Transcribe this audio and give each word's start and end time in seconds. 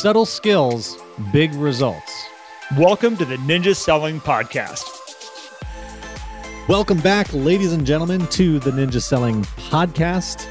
Subtle 0.00 0.24
skills, 0.24 0.96
big 1.30 1.52
results. 1.56 2.10
Welcome 2.78 3.18
to 3.18 3.26
the 3.26 3.36
Ninja 3.36 3.76
Selling 3.76 4.18
Podcast. 4.18 4.86
Welcome 6.70 7.00
back, 7.00 7.30
ladies 7.34 7.74
and 7.74 7.86
gentlemen, 7.86 8.26
to 8.28 8.58
the 8.60 8.70
Ninja 8.70 9.02
Selling 9.02 9.42
Podcast. 9.68 10.48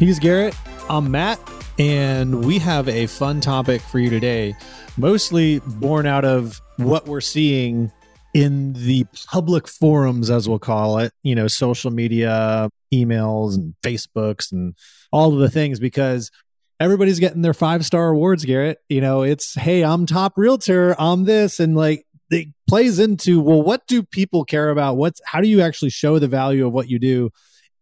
He's 0.00 0.18
Garrett. 0.18 0.56
I'm 0.88 1.08
Matt, 1.08 1.38
and 1.78 2.44
we 2.44 2.58
have 2.58 2.88
a 2.88 3.06
fun 3.06 3.40
topic 3.40 3.80
for 3.80 4.00
you 4.00 4.10
today, 4.10 4.56
mostly 4.96 5.60
born 5.60 6.04
out 6.04 6.24
of 6.24 6.60
what 6.78 7.06
we're 7.06 7.20
seeing 7.20 7.92
in 8.34 8.72
the 8.72 9.06
public 9.28 9.68
forums, 9.68 10.30
as 10.30 10.48
we'll 10.48 10.58
call 10.58 10.98
it, 10.98 11.12
you 11.22 11.36
know, 11.36 11.46
social 11.46 11.92
media, 11.92 12.68
emails, 12.92 13.54
and 13.54 13.72
Facebooks, 13.84 14.50
and 14.50 14.74
all 15.12 15.32
of 15.32 15.38
the 15.38 15.48
things, 15.48 15.78
because 15.78 16.32
everybody's 16.80 17.20
getting 17.20 17.42
their 17.42 17.54
five 17.54 17.84
star 17.84 18.08
awards, 18.08 18.44
Garrett. 18.44 18.78
You 18.88 19.00
know, 19.00 19.22
it's, 19.22 19.54
hey, 19.54 19.84
I'm 19.84 20.06
top 20.06 20.32
realtor, 20.36 20.96
I'm 20.98 21.24
this, 21.24 21.60
and 21.60 21.76
like, 21.76 22.06
it 22.30 22.48
plays 22.68 22.98
into, 22.98 23.40
well, 23.40 23.62
what 23.62 23.86
do 23.86 24.02
people 24.02 24.44
care 24.44 24.70
about? 24.70 24.96
What's, 24.96 25.20
how 25.26 25.40
do 25.40 25.48
you 25.48 25.60
actually 25.60 25.90
show 25.90 26.18
the 26.18 26.28
value 26.28 26.66
of 26.66 26.72
what 26.72 26.88
you 26.88 26.98
do? 26.98 27.30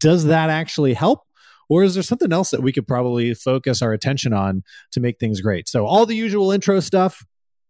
Does 0.01 0.24
that 0.24 0.51
actually 0.51 0.95
help? 0.95 1.23
Or 1.69 1.84
is 1.84 1.93
there 1.93 2.02
something 2.02 2.33
else 2.33 2.51
that 2.51 2.62
we 2.62 2.73
could 2.73 2.87
probably 2.87 3.34
focus 3.34 3.83
our 3.83 3.93
attention 3.93 4.33
on 4.33 4.62
to 4.93 5.01
make 5.01 5.19
things 5.21 5.43
great? 5.43 5.69
So, 5.69 5.85
all 5.85 6.07
the 6.07 6.16
usual 6.16 6.51
intro 6.51 6.80
stuff, 6.80 7.23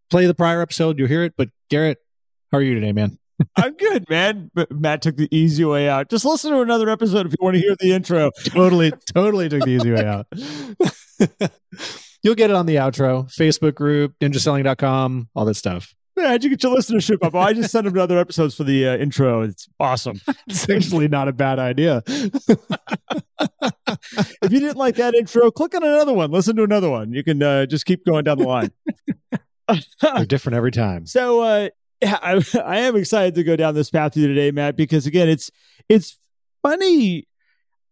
play 0.08 0.26
the 0.26 0.34
prior 0.34 0.62
episode, 0.62 1.00
you'll 1.00 1.08
hear 1.08 1.24
it. 1.24 1.34
But, 1.36 1.48
Garrett, 1.68 1.98
how 2.52 2.58
are 2.58 2.62
you 2.62 2.74
today, 2.74 2.92
man? 2.92 3.18
I'm 3.56 3.74
good, 3.74 4.08
man. 4.08 4.50
But 4.54 4.70
Matt 4.70 5.02
took 5.02 5.16
the 5.16 5.28
easy 5.36 5.64
way 5.64 5.88
out. 5.88 6.10
Just 6.10 6.24
listen 6.24 6.52
to 6.52 6.60
another 6.60 6.88
episode 6.88 7.26
if 7.26 7.32
you 7.32 7.38
want 7.40 7.56
to 7.56 7.60
hear 7.60 7.74
the 7.78 7.92
intro. 7.92 8.30
totally, 8.44 8.92
totally 9.12 9.48
took 9.48 9.64
the 9.64 9.70
easy 9.70 9.90
way 9.90 10.04
out. 10.04 10.26
You'll 12.22 12.34
get 12.34 12.50
it 12.50 12.56
on 12.56 12.66
the 12.66 12.76
outro, 12.76 13.26
Facebook 13.32 13.74
group, 13.74 14.14
ninjaselling.com, 14.20 15.28
all 15.34 15.44
that 15.44 15.54
stuff. 15.54 15.94
Yeah, 16.16 16.30
how'd 16.30 16.42
you 16.42 16.50
get 16.50 16.62
your 16.64 16.76
listenership 16.76 17.24
up? 17.24 17.36
I 17.36 17.52
just 17.52 17.70
sent 17.70 17.84
them 17.84 17.94
to 17.94 18.02
other 18.02 18.18
episodes 18.18 18.56
for 18.56 18.64
the 18.64 18.88
uh, 18.88 18.96
intro. 18.96 19.42
It's 19.42 19.68
awesome. 19.78 20.20
it's 20.48 20.68
actually 20.68 21.06
not 21.06 21.28
a 21.28 21.32
bad 21.32 21.60
idea. 21.60 22.02
if 22.08 22.48
you 24.42 24.58
didn't 24.58 24.76
like 24.76 24.96
that 24.96 25.14
intro, 25.14 25.52
click 25.52 25.76
on 25.76 25.84
another 25.84 26.12
one. 26.12 26.32
Listen 26.32 26.56
to 26.56 26.64
another 26.64 26.90
one. 26.90 27.12
You 27.12 27.22
can 27.22 27.40
uh, 27.40 27.66
just 27.66 27.86
keep 27.86 28.04
going 28.04 28.24
down 28.24 28.38
the 28.38 28.48
line. 28.48 28.72
They're 30.02 30.26
different 30.26 30.56
every 30.56 30.72
time. 30.72 31.06
So, 31.06 31.42
uh, 31.42 31.68
yeah, 32.02 32.18
I, 32.20 32.44
I 32.64 32.78
am 32.80 32.96
excited 32.96 33.36
to 33.36 33.44
go 33.44 33.54
down 33.54 33.76
this 33.76 33.90
path 33.90 34.16
with 34.16 34.22
you 34.22 34.28
today, 34.28 34.50
Matt, 34.50 34.76
because 34.76 35.06
again, 35.06 35.28
it's 35.28 35.52
it's 35.88 36.18
funny 36.62 37.27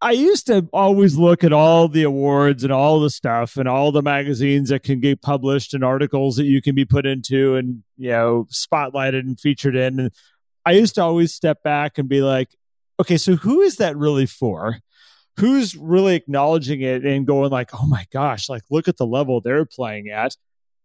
I 0.01 0.13
used 0.13 0.47
to 0.49 0.69
always 0.73 1.17
look 1.17 1.43
at 1.43 1.53
all 1.53 1.89
the 1.89 2.03
awards 2.03 2.65
and 2.65 2.73
all 2.73 3.01
the 3.01 3.09
stuff 3.09 3.57
and 3.57 3.67
all 3.67 3.93
the 3.93 4.03
magazines 4.03 4.69
that 4.69 4.83
can 4.83 5.01
get 5.01 5.23
published 5.23 5.73
and 5.73 5.83
articles 5.83 6.37
that 6.37 6.45
you 6.45 6.61
can 6.61 6.75
be 6.75 6.85
put 6.85 7.07
into 7.07 7.57
and, 7.57 7.83
you 7.97 8.11
know, 8.11 8.47
spotlighted 8.53 9.21
and 9.21 9.41
featured 9.41 9.75
in. 9.75 9.99
And 9.99 10.11
I 10.67 10.73
used 10.73 10.97
to 10.97 11.03
always 11.03 11.33
step 11.33 11.63
back 11.63 11.97
and 11.97 12.09
be 12.09 12.21
like, 12.21 12.55
okay, 13.01 13.17
so 13.17 13.37
who 13.37 13.63
is 13.63 13.77
that 13.77 13.97
really 13.97 14.27
for? 14.27 14.79
Who's 15.39 15.75
really 15.75 16.15
acknowledging 16.15 16.83
it 16.83 17.05
and 17.05 17.27
going 17.27 17.51
like, 17.51 17.71
oh 17.75 17.87
my 17.87 18.07
gosh, 18.13 18.49
like 18.49 18.63
look 18.71 18.89
at 18.89 18.99
the 18.99 19.07
level 19.07 19.41
they're 19.41 19.65
playing 19.65 20.11
at. 20.11 20.37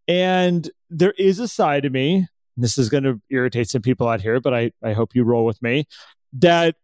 And 0.07 0.69
there 0.89 1.13
is 1.17 1.39
a 1.39 1.47
side 1.47 1.85
of 1.85 1.91
me, 1.91 2.27
this 2.57 2.77
is 2.77 2.89
going 2.89 3.03
to 3.03 3.21
irritate 3.29 3.69
some 3.69 3.81
people 3.81 4.07
out 4.07 4.21
here, 4.21 4.39
but 4.39 4.53
I, 4.53 4.71
I 4.83 4.93
hope 4.93 5.15
you 5.15 5.23
roll 5.23 5.45
with 5.45 5.61
me, 5.61 5.85
that 6.33 6.75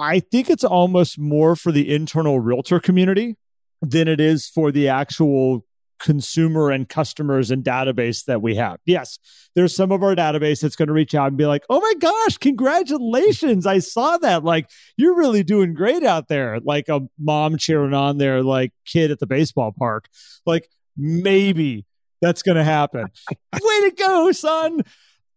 I 0.00 0.20
think 0.20 0.50
it's 0.50 0.64
almost 0.64 1.18
more 1.18 1.56
for 1.56 1.72
the 1.72 1.94
internal 1.94 2.40
realtor 2.40 2.80
community 2.80 3.36
than 3.82 4.08
it 4.08 4.20
is 4.20 4.46
for 4.46 4.72
the 4.72 4.88
actual 4.88 5.64
consumer 5.98 6.70
and 6.70 6.88
customers 6.88 7.50
and 7.50 7.62
database 7.62 8.24
that 8.24 8.40
we 8.40 8.56
have. 8.56 8.78
Yes, 8.86 9.18
there's 9.54 9.76
some 9.76 9.92
of 9.92 10.02
our 10.02 10.14
database 10.14 10.60
that's 10.60 10.76
going 10.76 10.88
to 10.88 10.94
reach 10.94 11.14
out 11.14 11.28
and 11.28 11.36
be 11.36 11.46
like, 11.46 11.62
"Oh 11.68 11.80
my 11.80 11.94
gosh, 11.98 12.38
congratulations. 12.38 13.66
I 13.66 13.78
saw 13.78 14.16
that. 14.18 14.44
Like 14.44 14.68
you're 14.96 15.16
really 15.16 15.42
doing 15.42 15.74
great 15.74 16.02
out 16.02 16.28
there." 16.28 16.58
Like 16.60 16.88
a 16.88 17.02
mom 17.18 17.58
cheering 17.58 17.94
on 17.94 18.18
their 18.18 18.42
like 18.42 18.72
kid 18.86 19.10
at 19.10 19.18
the 19.18 19.26
baseball 19.26 19.72
park. 19.78 20.08
Like 20.46 20.68
maybe 20.96 21.84
that's 22.20 22.42
going 22.42 22.56
to 22.56 22.64
happen. 22.64 23.06
Way 23.52 23.90
to 23.90 23.94
go, 23.96 24.32
son 24.32 24.82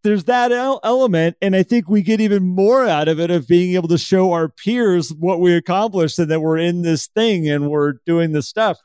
there's 0.04 0.26
that 0.26 0.52
el- 0.52 0.80
element 0.84 1.36
and 1.42 1.56
i 1.56 1.64
think 1.64 1.90
we 1.90 2.02
get 2.02 2.22
even 2.22 2.44
more 2.44 2.86
out 2.86 3.08
of 3.08 3.20
it 3.20 3.32
of 3.32 3.48
being 3.48 3.76
able 3.76 3.88
to 3.88 3.98
show 3.98 4.32
our 4.34 4.50
peers 4.50 5.14
what 5.14 5.40
we 5.40 5.56
accomplished 5.56 6.20
and 6.20 6.30
that 6.30 6.42
we're 6.42 6.58
in 6.58 6.82
this 6.82 7.08
thing 7.08 7.50
and 7.50 7.70
we're 7.70 7.94
doing 8.06 8.32
this 8.32 8.48
stuff. 8.48 8.78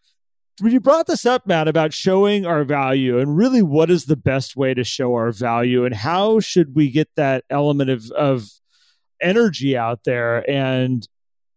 When 0.61 0.73
you 0.73 0.81
brought 0.81 1.07
this 1.07 1.25
up 1.27 1.47
matt 1.47 1.69
about 1.69 1.93
showing 1.93 2.47
our 2.47 2.65
value 2.65 3.19
and 3.19 3.37
really 3.37 3.63
what 3.63 3.91
is 3.91 4.07
the 4.07 4.17
best 4.17 4.57
way 4.57 4.75
to 4.75 4.83
show 4.83 5.15
our 5.15 5.31
value 5.31 5.85
and 5.85 5.95
how 5.95 6.41
should 6.41 6.75
we 6.75 6.91
get 6.91 7.09
that 7.17 7.45
element 7.49 7.91
of, 7.91 8.11
of 8.13 8.49
energy 9.21 9.77
out 9.77 10.01
there 10.05 10.49
and 10.51 11.07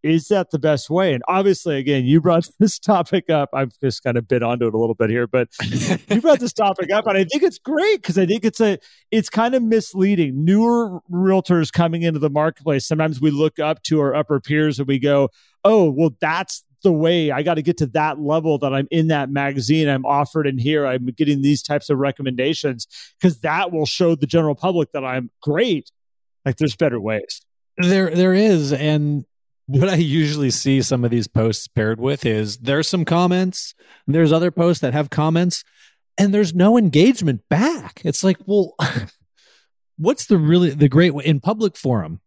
is 0.04 0.28
that 0.30 0.52
the 0.52 0.60
best 0.60 0.90
way? 0.90 1.14
And 1.14 1.24
obviously, 1.28 1.78
again, 1.78 2.06
you 2.06 2.22
brought 2.22 2.48
this 2.60 2.80
topic 2.80 3.30
up. 3.30 3.50
I've 3.54 3.72
just 3.80 4.04
kind 4.04 4.18
of 4.18 4.28
bit 4.28 4.44
onto 4.44 4.68
it 4.68 4.74
a 4.74 4.78
little 4.78 4.96
bit 4.96 5.10
here, 5.10 5.28
but 5.28 5.50
you 6.10 6.22
brought 6.22 6.40
this 6.40 6.54
topic 6.54 6.92
up, 6.92 7.08
and 7.08 7.18
I 7.18 7.24
think 7.24 7.44
it's 7.44 7.60
great 7.60 8.02
because 8.02 8.18
I 8.18 8.26
think 8.26 8.46
it's 8.46 8.62
a 8.62 8.80
it's 9.12 9.30
kind 9.30 9.56
of 9.56 9.64
misleading. 9.64 10.44
Newer 10.44 11.00
realtors 11.12 11.72
coming 11.72 12.04
into 12.04 12.20
the 12.20 12.30
marketplace, 12.30 12.88
sometimes 12.88 13.22
we 13.22 13.32
look 13.32 13.60
up 13.60 13.84
to 13.84 14.00
our 14.00 14.16
upper 14.16 14.40
peers 14.40 14.80
and 14.80 14.88
we 14.88 15.00
go, 15.00 15.30
"Oh, 15.64 15.90
well, 15.90 16.16
that's 16.20 16.64
the 16.84 16.92
way 16.92 17.32
I 17.32 17.44
got 17.44 17.56
to 17.56 17.62
get 17.62 17.78
to 17.78 17.86
that 17.88 18.20
level 18.20 18.58
that 18.60 18.74
I'm 18.74 18.88
in 18.92 19.08
that 19.08 19.30
magazine. 19.30 19.88
I'm 19.88 20.06
offered 20.06 20.48
in 20.48 20.58
here. 20.58 20.86
I'm 20.86 21.06
getting 21.08 21.42
these 21.42 21.62
types 21.62 21.90
of 21.90 22.00
recommendations 22.00 22.88
because 23.20 23.40
that 23.42 23.72
will 23.72 23.86
show 23.86 24.16
the 24.16 24.26
general 24.26 24.56
public 24.56 24.92
that 24.94 25.06
I'm 25.06 25.30
great. 25.42 25.92
Like 26.46 26.58
there's 26.58 26.76
better 26.76 27.00
ways. 27.00 27.42
There, 27.78 28.14
there 28.14 28.34
is, 28.34 28.74
and 28.74 29.26
what 29.68 29.90
I 29.90 29.96
usually 29.96 30.52
see 30.52 30.82
some 30.82 31.06
of 31.06 31.12
these 31.12 31.28
posts 31.28 31.68
paired 31.68 32.00
with 32.00 32.26
is 32.26 32.58
there's 32.58 32.88
some 32.88 33.06
comments, 33.06 33.74
there's 34.08 34.34
other 34.34 34.52
posts 34.52 34.82
that 34.82 34.94
have 34.94 35.10
comments, 35.10 35.64
and 36.18 36.34
there's 36.34 36.54
no 36.54 36.78
engagement 36.78 37.42
back. 37.50 38.02
It's 38.04 38.24
like, 38.24 38.38
well, 38.46 38.76
what's 39.98 40.26
the 40.26 40.38
really 40.38 40.72
the 40.72 40.90
great 40.90 41.14
in 41.24 41.40
public 41.40 41.78
forum? 41.78 42.22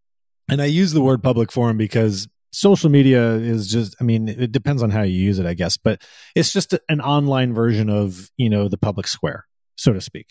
And 0.49 0.61
I 0.61 0.67
use 0.67 0.93
the 0.93 1.03
word 1.03 1.23
public 1.23 1.51
forum 1.51 1.77
because 1.77 2.29
social 2.55 2.89
media 2.89 3.33
is 3.33 3.67
just 3.67 3.97
i 4.01 4.05
mean 4.05 4.29
it 4.29 4.53
depends 4.53 4.81
on 4.81 4.89
how 4.89 5.03
you 5.03 5.21
use 5.21 5.41
it 5.41 5.47
i 5.47 5.55
guess 5.55 5.77
but 5.77 6.01
it's 6.37 6.53
just 6.53 6.73
an 6.89 7.01
online 7.01 7.53
version 7.53 7.91
of 7.91 8.31
you 8.37 8.49
know 8.49 8.69
the 8.69 8.79
public 8.79 9.09
square 9.09 9.45
so 9.77 9.93
to 9.93 10.01
speak 10.01 10.29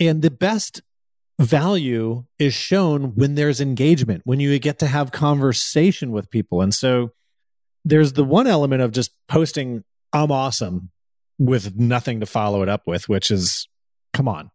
and 0.00 0.22
the 0.22 0.30
best 0.30 0.82
value 1.38 2.24
is 2.38 2.54
shown 2.54 3.14
when 3.14 3.34
there's 3.34 3.60
engagement, 3.60 4.22
when 4.24 4.40
you 4.40 4.58
get 4.58 4.78
to 4.78 4.86
have 4.86 5.12
conversation 5.12 6.10
with 6.10 6.30
people. 6.30 6.62
And 6.62 6.74
so 6.74 7.12
there's 7.84 8.14
the 8.14 8.24
one 8.24 8.46
element 8.46 8.82
of 8.82 8.92
just 8.92 9.12
posting, 9.28 9.84
I'm 10.12 10.32
awesome 10.32 10.90
with 11.38 11.76
nothing 11.76 12.20
to 12.20 12.26
follow 12.26 12.62
it 12.62 12.68
up 12.68 12.82
with, 12.86 13.08
which 13.08 13.30
is, 13.30 13.68
come 14.12 14.28
on. 14.28 14.50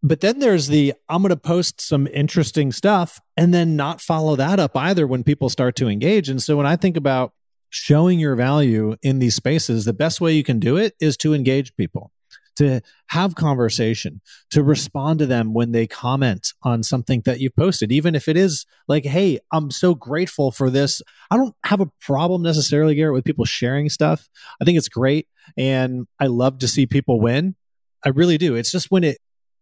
But 0.00 0.20
then 0.20 0.38
there's 0.38 0.68
the, 0.68 0.94
I'm 1.08 1.22
going 1.22 1.30
to 1.30 1.36
post 1.36 1.80
some 1.80 2.06
interesting 2.06 2.70
stuff 2.70 3.20
and 3.36 3.52
then 3.52 3.74
not 3.74 4.00
follow 4.00 4.36
that 4.36 4.60
up 4.60 4.76
either 4.76 5.06
when 5.06 5.24
people 5.24 5.48
start 5.48 5.74
to 5.76 5.88
engage. 5.88 6.28
And 6.28 6.40
so 6.40 6.56
when 6.56 6.66
I 6.66 6.76
think 6.76 6.96
about 6.96 7.32
showing 7.70 8.20
your 8.20 8.36
value 8.36 8.94
in 9.02 9.18
these 9.18 9.34
spaces, 9.34 9.84
the 9.84 9.92
best 9.92 10.20
way 10.20 10.32
you 10.32 10.44
can 10.44 10.60
do 10.60 10.76
it 10.76 10.94
is 11.00 11.16
to 11.18 11.34
engage 11.34 11.74
people 11.74 12.12
to 12.58 12.80
have 13.06 13.36
conversation, 13.36 14.20
to 14.50 14.64
respond 14.64 15.20
to 15.20 15.26
them 15.26 15.54
when 15.54 15.70
they 15.70 15.86
comment 15.86 16.52
on 16.62 16.82
something 16.82 17.22
that 17.24 17.38
you 17.40 17.50
posted, 17.50 17.92
even 17.92 18.16
if 18.16 18.26
it 18.26 18.36
is 18.36 18.66
like, 18.88 19.04
hey, 19.04 19.38
I'm 19.52 19.70
so 19.70 19.94
grateful 19.94 20.50
for 20.50 20.68
this. 20.68 21.00
I 21.30 21.36
don't 21.36 21.54
have 21.64 21.80
a 21.80 21.90
problem 22.00 22.42
necessarily, 22.42 22.96
Garrett, 22.96 23.14
with 23.14 23.24
people 23.24 23.44
sharing 23.44 23.88
stuff. 23.88 24.28
I 24.60 24.64
think 24.64 24.76
it's 24.76 24.88
great. 24.88 25.28
And 25.56 26.06
I 26.18 26.26
love 26.26 26.58
to 26.58 26.68
see 26.68 26.86
people 26.86 27.20
win. 27.20 27.54
I 28.04 28.08
really 28.08 28.38
do. 28.38 28.56
It's 28.56 28.72
just 28.72 28.90
when 28.90 29.04
it 29.04 29.18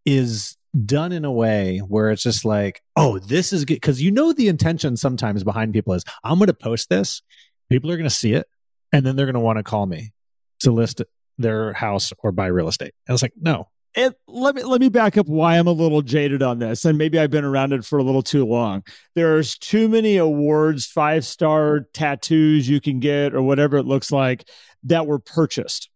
is 0.07 0.57
done 0.85 1.13
in 1.13 1.27
a 1.27 1.33
way 1.33 1.79
where 1.79 2.11
it's 2.11 2.23
just 2.23 2.47
like, 2.47 2.83
oh, 2.97 3.19
this 3.19 3.53
is 3.53 3.67
good. 3.67 3.75
Because 3.75 4.01
you 4.01 4.11
know, 4.11 4.33
the 4.33 4.49
intention 4.49 4.97
sometimes 4.97 5.45
behind 5.45 5.75
people 5.75 5.93
is, 5.93 6.05
I'm 6.25 6.39
going 6.39 6.47
to 6.47 6.55
post 6.55 6.89
this, 6.89 7.21
people 7.69 7.91
are 7.91 7.97
going 7.97 8.09
to 8.09 8.15
see 8.15 8.33
it, 8.33 8.47
and 8.91 9.05
then 9.05 9.17
they're 9.17 9.27
going 9.27 9.35
to 9.35 9.41
want 9.41 9.59
to 9.59 9.63
call 9.63 9.85
me 9.85 10.13
to 10.61 10.73
list 10.73 11.03
their 11.39 11.73
house 11.73 12.13
or 12.19 12.33
buy 12.33 12.47
real 12.47 12.69
estate. 12.69 12.95
And 13.07 13.11
I 13.11 13.13
was 13.13 13.23
like, 13.23 13.35
no. 13.41 13.69
And 13.95 14.15
let 14.29 14.55
me 14.55 14.63
let 14.63 14.83
me 14.83 14.91
back 14.91 15.17
up 15.17 15.27
why 15.27 15.57
I'm 15.57 15.67
a 15.67 15.73
little 15.73 16.03
jaded 16.03 16.43
on 16.43 16.59
this, 16.59 16.85
and 16.85 16.99
maybe 16.99 17.19
I've 17.19 17.31
been 17.31 17.47
around 17.47 17.73
it 17.73 17.83
for 17.83 17.99
a 17.99 18.03
little 18.03 18.23
too 18.23 18.45
long. 18.45 18.83
There's 19.15 19.57
too 19.57 19.89
many 19.89 20.19
awards, 20.19 20.85
five 20.85 21.25
star 21.25 21.87
tattoos 21.95 22.69
you 22.69 22.79
can 22.79 23.01
get, 23.01 23.35
or 23.35 23.41
whatever 23.41 23.79
it 23.79 23.87
looks 23.87 24.13
like, 24.13 24.47
that 24.83 25.07
were 25.07 25.19
purchased 25.19 25.89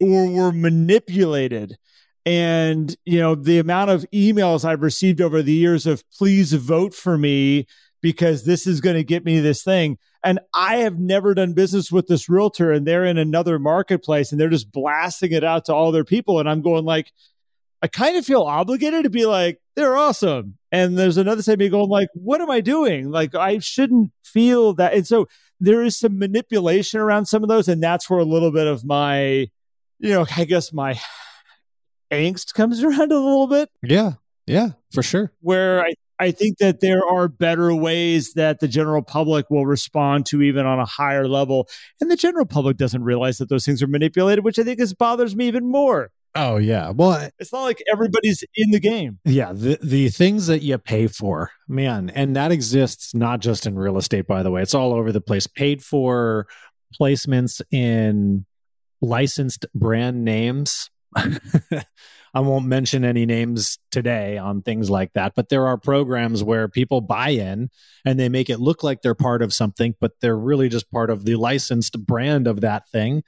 or 0.00 0.28
were 0.28 0.50
manipulated 0.50 1.78
and 2.26 2.96
you 3.04 3.18
know 3.18 3.34
the 3.34 3.58
amount 3.58 3.90
of 3.90 4.04
emails 4.12 4.64
i've 4.64 4.82
received 4.82 5.20
over 5.20 5.42
the 5.42 5.52
years 5.52 5.86
of 5.86 6.02
please 6.10 6.52
vote 6.52 6.94
for 6.94 7.18
me 7.18 7.66
because 8.00 8.44
this 8.44 8.66
is 8.66 8.80
going 8.80 8.96
to 8.96 9.04
get 9.04 9.24
me 9.24 9.40
this 9.40 9.62
thing 9.62 9.98
and 10.24 10.40
I 10.54 10.76
have 10.78 10.98
never 10.98 11.34
done 11.34 11.52
business 11.52 11.92
with 11.92 12.06
this 12.06 12.28
realtor 12.28 12.72
and 12.72 12.86
they're 12.86 13.04
in 13.04 13.18
another 13.18 13.58
marketplace 13.58 14.32
and 14.32 14.40
they're 14.40 14.48
just 14.48 14.72
blasting 14.72 15.32
it 15.32 15.44
out 15.44 15.66
to 15.66 15.74
all 15.74 15.92
their 15.92 16.04
people. 16.04 16.40
And 16.40 16.48
I'm 16.48 16.62
going 16.62 16.84
like, 16.84 17.12
I 17.82 17.86
kind 17.88 18.16
of 18.16 18.24
feel 18.24 18.42
obligated 18.42 19.04
to 19.04 19.10
be 19.10 19.26
like, 19.26 19.60
they're 19.76 19.96
awesome. 19.96 20.56
And 20.72 20.98
there's 20.98 21.18
another 21.18 21.42
side 21.42 21.54
of 21.54 21.58
me 21.58 21.68
going 21.68 21.90
like, 21.90 22.08
what 22.14 22.40
am 22.40 22.50
I 22.50 22.62
doing? 22.62 23.10
Like, 23.10 23.34
I 23.34 23.58
shouldn't 23.58 24.12
feel 24.22 24.72
that. 24.74 24.94
And 24.94 25.06
so 25.06 25.28
there 25.60 25.82
is 25.82 25.96
some 25.96 26.18
manipulation 26.18 27.00
around 27.00 27.26
some 27.26 27.42
of 27.42 27.48
those. 27.50 27.68
And 27.68 27.82
that's 27.82 28.08
where 28.08 28.20
a 28.20 28.24
little 28.24 28.50
bit 28.50 28.66
of 28.66 28.84
my, 28.84 29.50
you 29.98 30.10
know, 30.10 30.24
I 30.36 30.44
guess 30.46 30.72
my 30.72 30.98
angst 32.10 32.54
comes 32.54 32.82
around 32.84 33.12
a 33.12 33.18
little 33.18 33.46
bit. 33.46 33.68
Yeah. 33.82 34.12
Yeah, 34.46 34.70
for 34.92 35.02
sure. 35.02 35.32
Where 35.40 35.82
I, 35.82 35.94
I 36.18 36.30
think 36.30 36.58
that 36.58 36.80
there 36.80 37.04
are 37.06 37.28
better 37.28 37.74
ways 37.74 38.34
that 38.34 38.60
the 38.60 38.68
general 38.68 39.02
public 39.02 39.50
will 39.50 39.66
respond 39.66 40.26
to 40.26 40.42
even 40.42 40.66
on 40.66 40.78
a 40.78 40.84
higher 40.84 41.26
level. 41.26 41.68
And 42.00 42.10
the 42.10 42.16
general 42.16 42.46
public 42.46 42.76
doesn't 42.76 43.02
realize 43.02 43.38
that 43.38 43.48
those 43.48 43.64
things 43.64 43.82
are 43.82 43.88
manipulated, 43.88 44.44
which 44.44 44.58
I 44.58 44.62
think 44.62 44.80
is 44.80 44.94
bothers 44.94 45.34
me 45.34 45.48
even 45.48 45.70
more. 45.70 46.10
Oh 46.36 46.56
yeah. 46.56 46.90
Well, 46.90 47.28
it's 47.38 47.52
not 47.52 47.62
like 47.62 47.82
everybody's 47.90 48.42
in 48.56 48.72
the 48.72 48.80
game. 48.80 49.18
Yeah, 49.24 49.52
the 49.52 49.78
the 49.80 50.08
things 50.08 50.48
that 50.48 50.62
you 50.62 50.76
pay 50.78 51.06
for, 51.06 51.52
man, 51.68 52.10
and 52.10 52.34
that 52.34 52.50
exists 52.50 53.14
not 53.14 53.38
just 53.38 53.66
in 53.66 53.78
real 53.78 53.96
estate 53.96 54.26
by 54.26 54.42
the 54.42 54.50
way. 54.50 54.60
It's 54.62 54.74
all 54.74 54.92
over 54.92 55.12
the 55.12 55.20
place. 55.20 55.46
Paid 55.46 55.84
for 55.84 56.48
placements 57.00 57.62
in 57.70 58.46
licensed 59.00 59.66
brand 59.74 60.24
names. 60.24 60.90
I 62.34 62.40
won't 62.40 62.66
mention 62.66 63.04
any 63.04 63.26
names 63.26 63.78
today 63.92 64.38
on 64.38 64.62
things 64.62 64.90
like 64.90 65.12
that, 65.12 65.34
but 65.36 65.48
there 65.50 65.68
are 65.68 65.78
programs 65.78 66.42
where 66.42 66.66
people 66.66 67.00
buy 67.00 67.28
in 67.30 67.70
and 68.04 68.18
they 68.18 68.28
make 68.28 68.50
it 68.50 68.58
look 68.58 68.82
like 68.82 69.02
they're 69.02 69.14
part 69.14 69.40
of 69.40 69.54
something, 69.54 69.94
but 70.00 70.12
they're 70.20 70.36
really 70.36 70.68
just 70.68 70.90
part 70.90 71.10
of 71.10 71.24
the 71.24 71.36
licensed 71.36 72.04
brand 72.04 72.48
of 72.48 72.62
that 72.62 72.88
thing. 72.88 73.22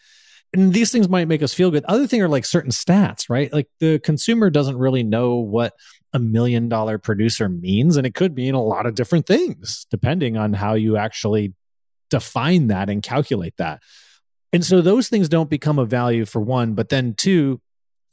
And 0.53 0.73
these 0.73 0.91
things 0.91 1.08
might 1.08 1.29
make 1.29 1.43
us 1.43 1.55
feel 1.55 1.70
good. 1.70 1.85
Other 1.85 2.08
thing 2.08 2.20
are 2.20 2.29
like 2.29 2.44
certain 2.44 2.73
stats, 2.73 3.31
right? 3.31 3.53
Like 3.53 3.69
the 3.79 4.00
consumer 4.00 4.50
doesn't 4.50 4.76
really 4.76 5.05
know 5.05 5.37
what 5.37 5.75
a 6.12 6.19
million 6.19 6.69
dollar 6.69 6.99
producer 6.99 7.49
means, 7.49 7.97
and 7.97 8.06
it 8.06 8.14
could 8.14 8.35
mean 8.35 8.55
a 8.55 8.62
lot 8.62 8.87
of 8.87 8.94
different 8.94 9.26
things 9.26 9.87
depending 9.91 10.37
on 10.37 10.52
how 10.52 10.75
you 10.75 10.97
actually 10.97 11.55
define 12.11 12.69
that 12.69 12.91
and 12.91 13.02
calculate 13.02 13.55
that. 13.59 13.82
And 14.52 14.64
so 14.64 14.81
those 14.81 15.09
things 15.09 15.29
don't 15.29 15.50
become 15.50 15.79
a 15.79 15.85
value 15.85 16.25
for 16.25 16.41
one, 16.41 16.75
but 16.75 16.88
then 16.88 17.14
two, 17.14 17.61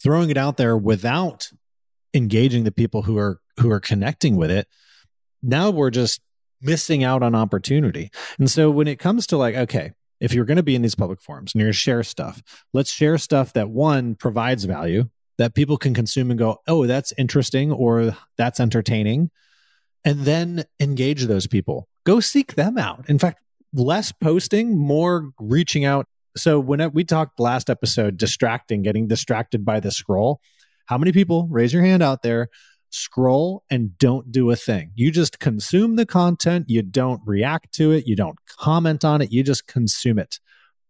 throwing 0.03 0.29
it 0.29 0.37
out 0.37 0.57
there 0.57 0.77
without 0.77 1.49
engaging 2.13 2.63
the 2.63 2.71
people 2.71 3.01
who 3.03 3.17
are 3.17 3.39
who 3.59 3.71
are 3.71 3.79
connecting 3.79 4.35
with 4.35 4.51
it 4.51 4.67
now 5.41 5.69
we're 5.69 5.89
just 5.89 6.21
missing 6.61 7.03
out 7.03 7.21
on 7.21 7.35
opportunity. 7.35 8.09
And 8.39 8.49
so 8.49 8.71
when 8.71 8.87
it 8.87 8.97
comes 8.97 9.27
to 9.27 9.37
like 9.37 9.55
okay 9.55 9.91
if 10.19 10.33
you're 10.33 10.45
going 10.45 10.57
to 10.57 10.63
be 10.63 10.75
in 10.75 10.81
these 10.81 10.95
public 10.95 11.21
forums 11.21 11.53
and 11.53 11.59
you're 11.59 11.67
going 11.67 11.73
to 11.73 11.77
share 11.77 12.03
stuff 12.03 12.41
let's 12.73 12.91
share 12.91 13.17
stuff 13.17 13.53
that 13.53 13.69
one 13.69 14.15
provides 14.15 14.63
value 14.63 15.09
that 15.37 15.53
people 15.53 15.77
can 15.77 15.93
consume 15.93 16.31
and 16.31 16.39
go 16.39 16.57
oh 16.67 16.87
that's 16.87 17.13
interesting 17.17 17.71
or 17.71 18.15
that's 18.37 18.59
entertaining 18.59 19.29
and 20.05 20.21
then 20.21 20.65
engage 20.79 21.25
those 21.25 21.47
people. 21.47 21.87
Go 22.05 22.19
seek 22.19 22.55
them 22.55 22.77
out. 22.77 23.09
In 23.09 23.19
fact 23.19 23.41
less 23.73 24.11
posting 24.11 24.77
more 24.77 25.31
reaching 25.39 25.83
out 25.83 26.07
so 26.35 26.59
when 26.59 26.91
we 26.93 27.03
talked 27.03 27.39
last 27.39 27.69
episode, 27.69 28.17
distracting, 28.17 28.81
getting 28.81 29.07
distracted 29.07 29.63
by 29.65 29.79
the 29.79 29.91
scroll, 29.91 30.41
how 30.85 30.97
many 30.97 31.11
people 31.11 31.47
raise 31.49 31.73
your 31.73 31.83
hand 31.83 32.03
out 32.03 32.23
there? 32.23 32.49
Scroll 32.89 33.63
and 33.69 33.97
don't 33.97 34.31
do 34.31 34.51
a 34.51 34.55
thing. 34.55 34.91
You 34.95 35.11
just 35.11 35.39
consume 35.39 35.95
the 35.95 36.05
content. 36.05 36.69
You 36.69 36.81
don't 36.81 37.21
react 37.25 37.73
to 37.75 37.91
it. 37.91 38.07
You 38.07 38.15
don't 38.15 38.37
comment 38.47 39.03
on 39.03 39.21
it. 39.21 39.31
You 39.31 39.43
just 39.43 39.67
consume 39.67 40.19
it. 40.19 40.39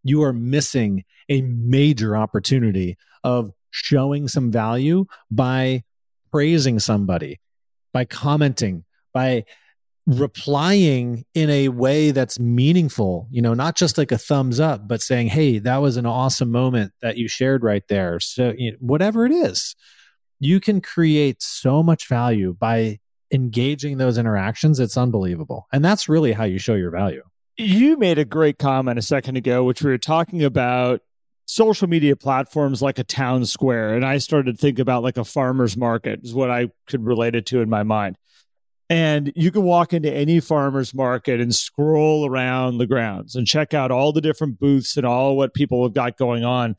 You 0.04 0.24
are 0.24 0.34
missing 0.34 1.06
a 1.30 1.42
major 1.42 2.18
opportunity 2.18 2.98
of 3.24 3.51
showing 3.72 4.28
some 4.28 4.51
value 4.51 5.06
by 5.31 5.84
praising 6.31 6.80
somebody, 6.80 7.40
by 7.94 8.06
commenting, 8.06 8.84
by 9.13 9.45
replying 10.05 11.25
in 11.33 11.50
a 11.50 11.69
way 11.69 12.11
that's 12.11 12.39
meaningful, 12.39 13.27
you 13.31 13.41
know, 13.41 13.53
not 13.53 13.75
just 13.75 13.97
like 13.97 14.11
a 14.11 14.17
thumbs 14.17 14.59
up, 14.59 14.88
but 14.88 15.01
saying, 15.01 15.27
Hey, 15.27 15.59
that 15.59 15.77
was 15.77 15.97
an 15.97 16.05
awesome 16.05 16.51
moment 16.51 16.91
that 17.01 17.17
you 17.17 17.27
shared 17.27 17.63
right 17.63 17.88
there. 17.88 18.19
So, 18.19 18.53
you 18.57 18.71
know, 18.71 18.77
whatever 18.81 19.25
it 19.25 19.31
is, 19.31 19.75
you 20.39 20.59
can 20.59 20.81
create 20.81 21.41
so 21.41 21.81
much 21.81 22.07
value 22.07 22.55
by 22.59 23.00
engaging 23.31 23.97
those 23.97 24.17
interactions. 24.17 24.79
It's 24.79 24.97
unbelievable. 24.97 25.67
And 25.71 25.83
that's 25.83 26.09
really 26.09 26.33
how 26.33 26.44
you 26.44 26.59
show 26.59 26.75
your 26.75 26.91
value. 26.91 27.23
You 27.57 27.97
made 27.97 28.17
a 28.17 28.25
great 28.25 28.59
comment 28.59 28.99
a 28.99 29.03
second 29.03 29.38
ago, 29.38 29.63
which 29.63 29.81
we 29.81 29.89
were 29.89 29.97
talking 29.97 30.44
about 30.44 31.01
social 31.45 31.88
media 31.88 32.15
platforms 32.15 32.81
like 32.81 32.99
a 32.99 33.03
town 33.03 33.45
square. 33.45 33.95
And 33.95 34.06
I 34.06 34.17
started 34.17 34.56
to 34.56 34.61
think 34.61 34.79
about 34.79 35.03
like 35.03 35.17
a 35.17 35.23
farmer's 35.23 35.77
market, 35.77 36.21
is 36.23 36.33
what 36.33 36.49
I 36.49 36.69
could 36.88 37.06
relate 37.06 37.35
it 37.35 37.45
to 37.47 37.61
in 37.61 37.69
my 37.69 37.83
mind. 37.83 38.17
And 38.89 39.31
you 39.35 39.50
can 39.50 39.63
walk 39.63 39.94
into 39.94 40.12
any 40.12 40.39
farmer's 40.39 40.94
market 40.94 41.39
and 41.39 41.56
scroll 41.56 42.27
around 42.27 42.77
the 42.77 42.88
grounds 42.88 43.35
and 43.35 43.47
check 43.47 43.74
out 43.74 43.91
all 43.91 44.12
the 44.12 44.21
different 44.21 44.59
booths 44.59 44.97
and 44.97 45.06
all 45.06 45.38
what 45.38 45.53
people 45.53 45.83
have 45.83 45.94
got 45.94 46.18
going 46.18 46.44
on. 46.44 46.75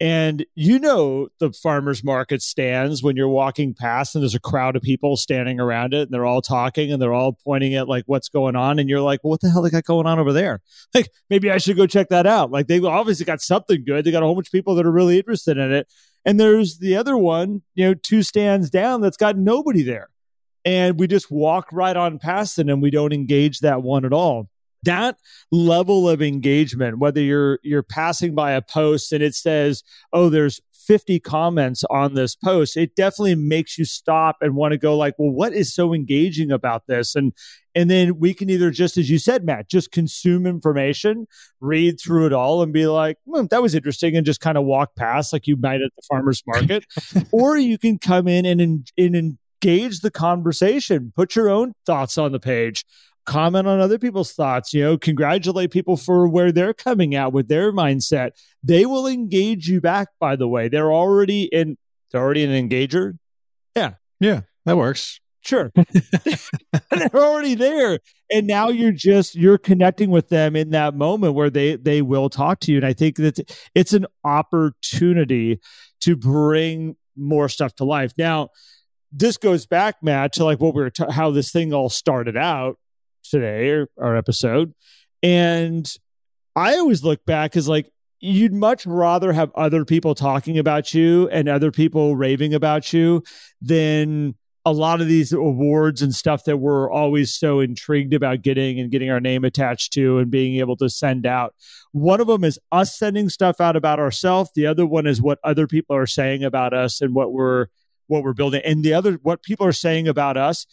And 0.00 0.46
you 0.54 0.78
know 0.78 1.28
the 1.40 1.52
farmers 1.52 2.04
market 2.04 2.40
stands 2.40 3.02
when 3.02 3.16
you're 3.16 3.28
walking 3.28 3.74
past 3.74 4.14
and 4.14 4.22
there's 4.22 4.34
a 4.34 4.40
crowd 4.40 4.76
of 4.76 4.82
people 4.82 5.16
standing 5.16 5.58
around 5.58 5.92
it 5.92 6.02
and 6.02 6.10
they're 6.12 6.24
all 6.24 6.40
talking 6.40 6.92
and 6.92 7.02
they're 7.02 7.12
all 7.12 7.32
pointing 7.44 7.74
at 7.74 7.88
like 7.88 8.04
what's 8.06 8.28
going 8.28 8.54
on. 8.54 8.78
And 8.78 8.88
you're 8.88 9.00
like, 9.00 9.24
well, 9.24 9.30
what 9.30 9.40
the 9.40 9.50
hell 9.50 9.60
they 9.60 9.70
got 9.70 9.84
going 9.84 10.06
on 10.06 10.18
over 10.18 10.32
there? 10.32 10.60
Like 10.94 11.10
maybe 11.28 11.50
I 11.50 11.58
should 11.58 11.76
go 11.76 11.86
check 11.86 12.08
that 12.08 12.26
out. 12.26 12.50
Like 12.50 12.66
they 12.66 12.80
obviously 12.80 13.26
got 13.26 13.42
something 13.42 13.84
good. 13.84 14.04
They 14.04 14.10
got 14.10 14.22
a 14.22 14.26
whole 14.26 14.34
bunch 14.34 14.48
of 14.48 14.52
people 14.52 14.74
that 14.76 14.86
are 14.86 14.90
really 14.90 15.18
interested 15.18 15.58
in 15.58 15.70
it. 15.70 15.86
And 16.24 16.40
there's 16.40 16.78
the 16.78 16.96
other 16.96 17.16
one, 17.16 17.62
you 17.74 17.86
know, 17.86 17.94
two 17.94 18.22
stands 18.22 18.70
down 18.70 19.00
that's 19.00 19.16
got 19.16 19.36
nobody 19.36 19.82
there 19.82 20.08
and 20.64 20.98
we 20.98 21.06
just 21.06 21.30
walk 21.30 21.68
right 21.72 21.96
on 21.96 22.18
past 22.18 22.58
it 22.58 22.68
and 22.68 22.82
we 22.82 22.90
don't 22.90 23.12
engage 23.12 23.60
that 23.60 23.82
one 23.82 24.04
at 24.04 24.12
all. 24.12 24.48
That 24.84 25.16
level 25.50 26.08
of 26.08 26.22
engagement 26.22 26.98
whether 26.98 27.20
you're 27.20 27.58
you're 27.62 27.82
passing 27.82 28.34
by 28.34 28.52
a 28.52 28.62
post 28.62 29.12
and 29.12 29.22
it 29.24 29.34
says 29.34 29.82
oh 30.12 30.28
there's 30.28 30.60
50 30.86 31.20
comments 31.20 31.84
on 31.90 32.14
this 32.14 32.36
post 32.36 32.76
it 32.76 32.94
definitely 32.94 33.34
makes 33.34 33.76
you 33.76 33.84
stop 33.84 34.36
and 34.40 34.54
want 34.54 34.72
to 34.72 34.78
go 34.78 34.96
like 34.96 35.14
well 35.18 35.32
what 35.32 35.52
is 35.52 35.74
so 35.74 35.92
engaging 35.92 36.52
about 36.52 36.86
this? 36.86 37.16
And 37.16 37.32
and 37.74 37.90
then 37.90 38.20
we 38.20 38.32
can 38.32 38.48
either 38.50 38.70
just 38.70 38.96
as 38.96 39.10
you 39.10 39.18
said 39.18 39.44
matt 39.44 39.68
just 39.68 39.90
consume 39.90 40.46
information 40.46 41.26
read 41.60 41.98
through 42.00 42.26
it 42.26 42.32
all 42.32 42.62
and 42.62 42.72
be 42.72 42.86
like 42.86 43.16
hmm, 43.28 43.46
that 43.50 43.60
was 43.60 43.74
interesting 43.74 44.16
and 44.16 44.24
just 44.24 44.40
kind 44.40 44.56
of 44.56 44.64
walk 44.64 44.94
past 44.96 45.32
like 45.32 45.48
you 45.48 45.56
might 45.56 45.82
at 45.82 45.90
the 45.96 46.02
farmers 46.08 46.42
market. 46.46 46.84
Or 47.32 47.56
you 47.56 47.78
can 47.78 47.98
come 47.98 48.28
in 48.28 48.46
and, 48.46 48.60
and, 48.60 48.90
and 48.96 49.38
gauge 49.60 50.00
the 50.00 50.10
conversation, 50.10 51.12
put 51.14 51.36
your 51.36 51.48
own 51.48 51.72
thoughts 51.86 52.18
on 52.18 52.32
the 52.32 52.40
page, 52.40 52.84
comment 53.26 53.68
on 53.68 53.78
other 53.78 53.98
people's 53.98 54.32
thoughts, 54.32 54.72
you 54.72 54.82
know, 54.82 54.96
congratulate 54.96 55.70
people 55.70 55.96
for 55.96 56.26
where 56.26 56.50
they're 56.50 56.74
coming 56.74 57.14
out 57.14 57.32
with 57.32 57.48
their 57.48 57.72
mindset. 57.72 58.30
They 58.62 58.86
will 58.86 59.06
engage 59.06 59.68
you 59.68 59.80
back, 59.80 60.08
by 60.18 60.36
the 60.36 60.48
way. 60.48 60.68
They're 60.68 60.92
already 60.92 61.44
in 61.44 61.76
they're 62.10 62.22
already 62.22 62.44
an 62.44 62.68
engager. 62.68 63.18
Yeah. 63.76 63.94
Yeah, 64.18 64.40
that 64.64 64.76
works. 64.76 65.20
Sure. 65.42 65.70
they're 66.90 67.14
already 67.14 67.54
there. 67.54 68.00
And 68.30 68.46
now 68.46 68.68
you're 68.68 68.92
just 68.92 69.34
you're 69.34 69.58
connecting 69.58 70.10
with 70.10 70.30
them 70.30 70.56
in 70.56 70.70
that 70.70 70.94
moment 70.94 71.34
where 71.34 71.50
they 71.50 71.76
they 71.76 72.02
will 72.02 72.30
talk 72.30 72.60
to 72.60 72.72
you. 72.72 72.78
And 72.78 72.86
I 72.86 72.92
think 72.92 73.16
that 73.16 73.38
it's 73.74 73.92
an 73.92 74.06
opportunity 74.24 75.60
to 76.00 76.16
bring 76.16 76.96
more 77.16 77.48
stuff 77.48 77.74
to 77.76 77.84
life. 77.84 78.12
Now, 78.16 78.48
this 79.12 79.36
goes 79.36 79.66
back, 79.66 79.96
Matt, 80.02 80.34
to 80.34 80.44
like 80.44 80.60
what 80.60 80.74
we 80.74 80.82
were, 80.82 80.90
t- 80.90 81.04
how 81.10 81.30
this 81.30 81.50
thing 81.50 81.72
all 81.72 81.88
started 81.88 82.36
out 82.36 82.78
today 83.24 83.70
or 83.70 83.88
our 83.98 84.16
episode. 84.16 84.74
And 85.22 85.90
I 86.54 86.76
always 86.76 87.02
look 87.02 87.24
back 87.24 87.56
as 87.56 87.68
like, 87.68 87.90
you'd 88.20 88.52
much 88.52 88.84
rather 88.84 89.32
have 89.32 89.50
other 89.54 89.84
people 89.84 90.14
talking 90.14 90.58
about 90.58 90.92
you 90.92 91.28
and 91.28 91.48
other 91.48 91.70
people 91.70 92.16
raving 92.16 92.52
about 92.52 92.92
you 92.92 93.22
than 93.60 94.34
a 94.64 94.72
lot 94.72 95.00
of 95.00 95.06
these 95.06 95.32
awards 95.32 96.02
and 96.02 96.14
stuff 96.14 96.44
that 96.44 96.58
we're 96.58 96.90
always 96.90 97.32
so 97.32 97.60
intrigued 97.60 98.12
about 98.12 98.42
getting 98.42 98.78
and 98.78 98.90
getting 98.90 99.08
our 99.08 99.20
name 99.20 99.44
attached 99.44 99.92
to 99.94 100.18
and 100.18 100.30
being 100.30 100.56
able 100.58 100.76
to 100.76 100.90
send 100.90 101.24
out. 101.26 101.54
One 101.92 102.20
of 102.20 102.26
them 102.26 102.44
is 102.44 102.58
us 102.70 102.98
sending 102.98 103.28
stuff 103.28 103.60
out 103.60 103.76
about 103.76 103.98
ourselves. 103.98 104.50
The 104.54 104.66
other 104.66 104.84
one 104.84 105.06
is 105.06 105.22
what 105.22 105.38
other 105.42 105.66
people 105.66 105.96
are 105.96 106.06
saying 106.06 106.44
about 106.44 106.74
us 106.74 107.00
and 107.00 107.14
what 107.14 107.32
we're 107.32 107.68
what 108.08 108.24
we're 108.24 108.34
building. 108.34 108.60
And 108.64 108.84
the 108.84 108.94
other, 108.94 109.14
what 109.22 109.42
people 109.42 109.66
are 109.66 109.72
saying 109.72 110.08
about 110.08 110.36
us, 110.36 110.66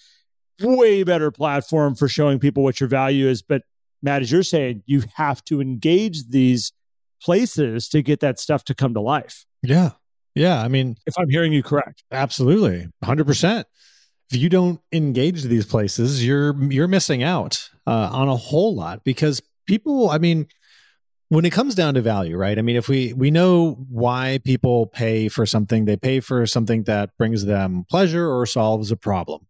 way 0.60 1.04
better 1.04 1.32
platform 1.32 1.96
for 1.96 2.08
showing 2.08 2.40
people 2.40 2.64
what 2.64 2.80
your 2.80 2.90
value 2.90 3.28
is. 3.28 3.42
But 3.42 3.62
Matt, 4.02 4.22
as 4.22 4.32
you're 4.32 4.44
saying, 4.44 4.84
you 4.86 5.04
have 5.16 5.44
to 5.46 5.62
engage 5.62 6.28
these 6.30 6.72
places 7.22 7.88
to 7.90 8.02
get 8.02 8.20
that 8.22 8.40
stuff 8.40 8.64
to 8.66 8.76
come 8.76 8.94
to 8.94 9.02
life. 9.02 9.46
Yeah. 9.62 9.92
Yeah. 10.34 10.62
I 10.62 10.68
mean, 10.68 10.96
if 11.06 11.16
I'm 11.18 11.30
hearing 11.30 11.54
you 11.54 11.64
correct, 11.64 12.04
absolutely 12.12 12.88
100%. 13.04 13.64
If 14.32 14.38
you 14.38 14.50
don't 14.50 14.80
engage 14.92 15.44
these 15.44 15.68
places, 15.68 16.26
you're 16.26 16.56
you're 16.72 16.88
missing 16.88 17.22
out 17.22 17.70
uh, 17.86 18.10
on 18.12 18.28
a 18.28 18.36
whole 18.36 18.76
lot 18.76 19.04
because 19.04 19.40
people, 19.68 20.10
I 20.10 20.18
mean, 20.18 20.48
when 21.30 21.46
it 21.46 21.52
comes 21.52 21.76
down 21.76 21.96
to 21.96 22.02
value, 22.02 22.38
right? 22.38 22.58
I 22.58 22.62
mean, 22.62 22.76
if 22.76 22.88
we 22.88 23.14
we 23.14 23.32
know 23.32 23.74
why 23.90 24.40
people 24.44 24.88
pay 24.88 25.28
for 25.28 25.46
something, 25.46 25.86
they 25.86 25.98
pay 25.98 26.20
for 26.20 26.46
something 26.46 26.84
that 26.84 27.12
brings 27.18 27.46
them 27.46 27.86
pleasure 27.90 28.32
or 28.32 28.46
solves 28.46 28.92
a 28.92 28.98
problem. 28.98 29.48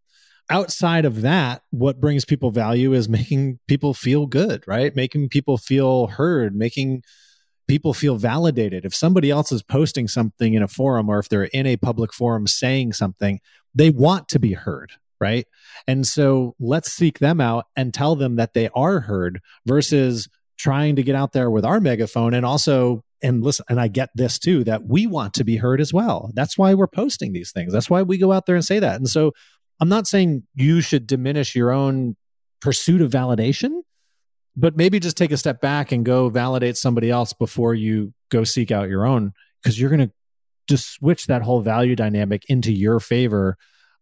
Outside 0.49 1.05
of 1.05 1.21
that, 1.21 1.63
what 1.71 1.99
brings 1.99 2.23
people 2.23 2.51
value 2.51 2.93
is 2.93 3.09
making 3.09 3.59
people 3.67 3.93
feel 3.93 4.25
good, 4.25 4.63
right? 4.67 4.95
Making 4.95 5.29
people 5.29 5.57
feel 5.57 6.07
heard, 6.07 6.55
making 6.55 7.03
people 7.67 7.93
feel 7.93 8.15
validated. 8.15 8.85
If 8.85 8.93
somebody 8.93 9.31
else 9.31 9.51
is 9.51 9.63
posting 9.63 10.07
something 10.07 10.53
in 10.53 10.61
a 10.61 10.67
forum 10.67 11.09
or 11.09 11.19
if 11.19 11.29
they're 11.29 11.45
in 11.45 11.65
a 11.65 11.77
public 11.77 12.13
forum 12.13 12.47
saying 12.47 12.93
something, 12.93 13.39
they 13.73 13.89
want 13.89 14.29
to 14.29 14.39
be 14.39 14.53
heard, 14.53 14.91
right? 15.19 15.47
And 15.87 16.05
so 16.05 16.55
let's 16.59 16.91
seek 16.91 17.19
them 17.19 17.41
out 17.41 17.65
and 17.75 17.93
tell 17.93 18.15
them 18.15 18.35
that 18.35 18.53
they 18.53 18.69
are 18.75 18.99
heard 19.01 19.41
versus 19.65 20.29
trying 20.57 20.95
to 20.95 21.03
get 21.03 21.15
out 21.15 21.33
there 21.33 21.49
with 21.49 21.65
our 21.65 21.79
megaphone 21.79 22.33
and 22.33 22.45
also 22.45 23.03
and 23.21 23.43
listen 23.43 23.65
and 23.69 23.79
I 23.79 23.87
get 23.87 24.09
this 24.15 24.39
too 24.39 24.63
that 24.65 24.85
we 24.85 25.07
want 25.07 25.33
to 25.35 25.43
be 25.43 25.57
heard 25.57 25.81
as 25.81 25.93
well. 25.93 26.31
That's 26.33 26.57
why 26.57 26.73
we're 26.73 26.87
posting 26.87 27.33
these 27.33 27.51
things. 27.51 27.73
That's 27.73 27.89
why 27.89 28.01
we 28.01 28.17
go 28.17 28.31
out 28.31 28.45
there 28.45 28.55
and 28.55 28.65
say 28.65 28.79
that. 28.79 28.95
And 28.95 29.09
so 29.09 29.31
I'm 29.79 29.89
not 29.89 30.07
saying 30.07 30.43
you 30.53 30.81
should 30.81 31.07
diminish 31.07 31.55
your 31.55 31.71
own 31.71 32.15
pursuit 32.61 33.01
of 33.01 33.11
validation, 33.11 33.81
but 34.55 34.77
maybe 34.77 34.99
just 34.99 35.17
take 35.17 35.31
a 35.31 35.37
step 35.37 35.61
back 35.61 35.91
and 35.91 36.05
go 36.05 36.29
validate 36.29 36.77
somebody 36.77 37.09
else 37.09 37.33
before 37.33 37.73
you 37.73 38.13
go 38.29 38.43
seek 38.43 38.71
out 38.71 38.89
your 38.89 39.05
own 39.05 39.33
because 39.61 39.79
you're 39.79 39.89
going 39.89 40.07
to 40.07 40.13
just 40.67 40.93
switch 40.93 41.27
that 41.27 41.41
whole 41.41 41.61
value 41.61 41.95
dynamic 41.95 42.43
into 42.47 42.71
your 42.71 42.99
favor 42.99 43.57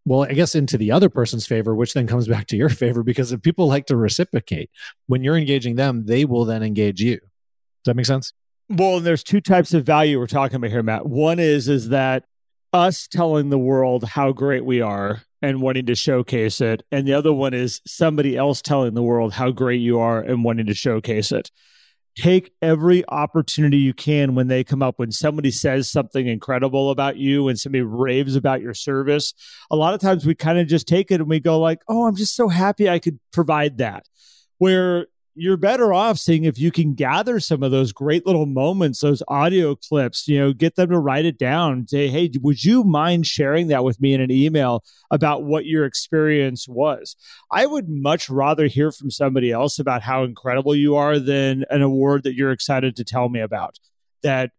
well 0.06 0.24
i 0.24 0.34
guess 0.34 0.56
into 0.56 0.78
the 0.78 0.92
other 0.92 1.10
person's 1.10 1.46
favor 1.46 1.76
which 1.76 1.94
then 1.94 2.08
comes 2.08 2.28
back 2.28 2.48
to 2.48 2.58
your 2.58 2.70
favor 2.84 3.04
because 3.04 3.32
if 3.32 3.42
people 3.42 3.68
like 3.68 3.86
to 3.86 3.96
reciprocate 3.96 4.70
when 5.08 5.24
you're 5.24 5.38
engaging 5.38 5.76
them 5.76 6.06
they 6.06 6.26
will 6.26 6.46
then 6.46 6.64
engage 6.64 7.02
you 7.02 7.18
does 7.18 7.86
that 7.86 7.96
make 7.96 8.06
sense 8.06 8.34
well 8.70 9.00
there's 9.00 9.24
two 9.24 9.42
types 9.42 9.74
of 9.74 9.86
value 9.86 10.20
we're 10.20 10.28
talking 10.28 10.56
about 10.56 10.72
here 10.72 10.84
matt 10.84 11.06
one 11.06 11.40
is 11.40 11.68
is 11.68 11.90
that 11.90 12.24
us 12.74 13.08
telling 13.08 13.50
the 13.50 13.58
world 13.58 14.04
how 14.04 14.32
great 14.32 14.66
we 14.66 14.82
are 14.82 15.22
and 15.44 15.62
wanting 15.62 15.86
to 15.86 15.96
showcase 15.96 16.60
it. 16.62 16.84
And 16.92 17.08
the 17.08 17.14
other 17.14 17.34
one 17.34 17.54
is 17.54 17.82
somebody 17.86 18.36
else 18.36 18.62
telling 18.62 18.94
the 18.96 19.04
world 19.04 19.34
how 19.34 19.52
great 19.52 19.82
you 19.82 20.00
are 20.00 20.20
and 20.20 20.44
wanting 20.44 20.66
to 20.66 20.74
showcase 20.74 21.32
it. 21.32 21.52
Take 22.16 22.52
every 22.62 23.04
opportunity 23.10 23.78
you 23.78 23.94
can 23.94 24.36
when 24.36 24.48
they 24.48 24.64
come 24.64 24.84
up, 24.84 25.00
when 25.00 25.12
somebody 25.12 25.50
says 25.50 25.90
something 25.90 26.28
incredible 26.28 26.92
about 26.92 27.18
you, 27.18 27.46
when 27.46 27.56
somebody 27.56 27.82
raves 27.82 28.36
about 28.36 28.62
your 28.62 28.76
service. 28.76 29.34
A 29.72 29.76
lot 29.76 29.96
of 29.96 30.00
times 30.00 30.26
we 30.26 30.36
kind 30.36 30.60
of 30.60 30.68
just 30.68 30.88
take 30.88 31.10
it 31.10 31.22
and 31.22 31.30
we 31.30 31.40
go 31.40 31.60
like, 31.60 31.80
"Oh, 31.88 32.06
I'm 32.06 32.16
just 32.16 32.36
so 32.36 32.50
happy 32.50 32.88
I 32.88 33.00
could 33.00 33.20
provide 33.32 33.80
that." 33.80 34.06
Where 34.60 35.08
you're 35.36 35.58
better 35.58 35.94
off 35.94 36.18
seeing 36.20 36.44
if 36.44 36.60
you 36.60 36.72
can 36.72 36.94
gather 36.94 37.40
some 37.40 37.64
of 37.64 37.72
those 37.72 37.92
great 37.92 38.26
little 38.26 38.46
moments, 38.46 39.00
those 39.00 39.24
audio 39.28 39.76
clips, 39.76 40.28
you 40.28 40.38
know, 40.38 40.54
get 40.54 40.76
them 40.76 40.90
to 40.90 41.00
write 41.00 41.26
it 41.26 41.40
down. 41.40 41.88
Say, 41.88 42.08
hey, 42.08 42.30
would 42.42 42.64
you 42.64 42.84
mind 42.84 43.26
sharing 43.26 43.68
that 43.68 43.84
with 43.84 44.00
me 44.00 44.14
in 44.14 44.22
an 44.22 44.32
email 44.32 44.84
about 45.10 45.44
what 45.44 45.66
your 45.66 45.86
experience 45.86 46.68
was? 46.68 47.16
I 47.52 47.66
would 47.66 47.90
much 47.90 48.30
rather 48.30 48.68
hear 48.68 48.92
from 48.92 49.10
somebody 49.10 49.52
else 49.52 49.80
about 49.80 50.04
how 50.04 50.24
incredible 50.24 50.76
you 50.76 50.96
are 50.96 51.18
than 51.18 51.66
an 51.70 51.82
award 51.82 52.24
that 52.24 52.36
you're 52.36 52.52
excited 52.52 52.96
to 52.98 53.04
tell 53.04 53.30
me 53.30 53.40
about. 53.40 53.80
That 54.22 54.52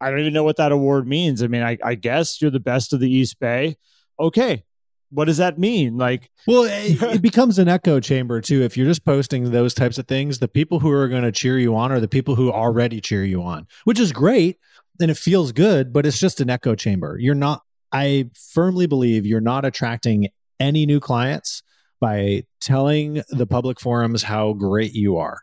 I 0.00 0.10
don't 0.10 0.20
even 0.20 0.34
know 0.34 0.44
what 0.44 0.58
that 0.58 0.72
award 0.72 1.08
means. 1.08 1.42
I 1.42 1.46
mean, 1.46 1.62
I, 1.62 1.78
I 1.82 1.94
guess 1.94 2.40
you're 2.40 2.50
the 2.50 2.60
best 2.60 2.92
of 2.92 3.00
the 3.00 3.10
East 3.10 3.40
Bay. 3.40 3.76
Okay, 4.20 4.64
what 5.10 5.24
does 5.24 5.38
that 5.38 5.58
mean? 5.58 5.96
Like, 5.96 6.30
well, 6.46 6.64
it, 6.64 7.02
it, 7.16 7.22
becomes 7.22 7.58
an 7.58 7.68
echo 7.68 8.00
chamber 8.00 8.40
too. 8.40 8.62
If 8.62 8.76
you're 8.76 8.86
just 8.86 9.04
posting 9.04 9.50
those 9.50 9.74
types 9.74 9.98
of 9.98 10.06
things, 10.06 10.38
the 10.38 10.48
people 10.48 10.80
who 10.80 10.90
are 10.90 11.08
going 11.08 11.22
to 11.22 11.32
cheer 11.32 11.58
you 11.58 11.76
on 11.76 11.92
are 11.92 12.00
the 12.00 12.08
people 12.08 12.34
who 12.34 12.52
already 12.52 13.00
cheer 13.00 13.24
you 13.24 13.42
on, 13.42 13.66
which 13.84 14.00
is 14.00 14.12
great 14.12 14.58
and 15.00 15.10
it 15.10 15.16
feels 15.16 15.52
good, 15.52 15.92
but 15.92 16.06
it's 16.06 16.18
just 16.18 16.40
an 16.40 16.50
echo 16.50 16.74
chamber. 16.74 17.16
You're 17.18 17.34
not, 17.34 17.62
I 17.92 18.30
firmly 18.52 18.86
believe 18.86 19.24
you're 19.24 19.40
not 19.40 19.64
attracting 19.64 20.28
any 20.60 20.86
new 20.86 21.00
clients 21.00 21.62
by 22.00 22.44
telling 22.60 23.22
the 23.30 23.46
public 23.46 23.80
forums 23.80 24.22
how 24.22 24.52
great 24.52 24.92
you 24.92 25.16
are. 25.16 25.40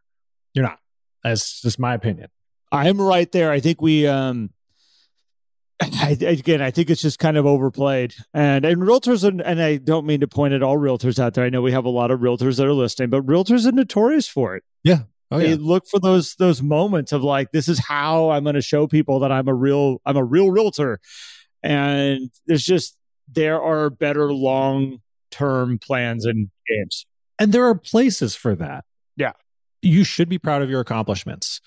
You're 0.53 0.65
not. 0.65 0.79
That's 1.23 1.61
just 1.61 1.79
my 1.79 1.93
opinion. 1.93 2.29
I'm 2.71 2.99
right 2.99 3.31
there. 3.31 3.51
I 3.51 3.59
think 3.59 3.81
we, 3.81 4.07
um, 4.07 4.51
I, 5.81 6.17
again, 6.21 6.61
I 6.61 6.71
think 6.71 6.89
it's 6.89 7.01
just 7.01 7.19
kind 7.19 7.37
of 7.37 7.45
overplayed. 7.45 8.15
And 8.33 8.63
and 8.65 8.81
realtors, 8.81 9.23
are, 9.23 9.41
and 9.41 9.61
I 9.61 9.77
don't 9.77 10.05
mean 10.05 10.21
to 10.21 10.27
point 10.27 10.53
at 10.53 10.63
all 10.63 10.77
realtors 10.77 11.19
out 11.19 11.33
there. 11.33 11.43
I 11.43 11.49
know 11.49 11.61
we 11.61 11.73
have 11.73 11.85
a 11.85 11.89
lot 11.89 12.11
of 12.11 12.21
realtors 12.21 12.57
that 12.57 12.65
are 12.65 12.73
listening, 12.73 13.09
but 13.09 13.25
realtors 13.25 13.65
are 13.65 13.71
notorious 13.71 14.27
for 14.27 14.55
it. 14.55 14.63
Yeah. 14.83 14.99
Oh, 15.31 15.39
yeah. 15.39 15.49
They 15.49 15.55
look 15.55 15.85
for 15.87 15.99
those 15.99 16.35
those 16.35 16.61
moments 16.61 17.11
of 17.11 17.23
like, 17.23 17.51
this 17.51 17.67
is 17.67 17.79
how 17.79 18.29
I'm 18.29 18.43
going 18.43 18.55
to 18.55 18.61
show 18.61 18.87
people 18.87 19.19
that 19.19 19.31
I'm 19.31 19.47
a 19.47 19.53
real 19.53 20.01
I'm 20.05 20.17
a 20.17 20.23
real 20.23 20.49
realtor. 20.49 20.99
And 21.61 22.29
there's 22.45 22.63
just 22.63 22.97
there 23.27 23.61
are 23.61 23.89
better 23.89 24.31
long 24.31 24.99
term 25.31 25.79
plans 25.79 26.25
and 26.25 26.49
games. 26.69 27.05
And 27.37 27.51
there 27.51 27.65
are 27.65 27.75
places 27.75 28.35
for 28.35 28.55
that. 28.55 28.85
Yeah. 29.17 29.33
You 29.81 30.03
should 30.05 30.29
be 30.29 30.37
proud 30.39 30.61
of 30.61 30.69
your 30.69 30.79
accomplishments. 30.79 31.59